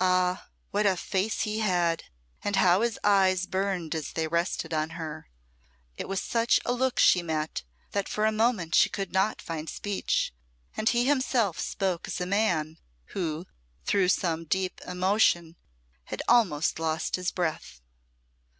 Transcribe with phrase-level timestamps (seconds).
[0.00, 2.02] Ah, what a face he had,
[2.42, 5.28] and how his eyes burned as they rested on her.
[5.96, 7.62] It was such a look she met,
[7.92, 10.34] that for a moment she could not find speech,
[10.76, 12.78] and he himself spoke as a man
[13.14, 13.46] who,
[13.84, 15.54] through some deep emotion,
[16.06, 17.80] has almost lost his breath.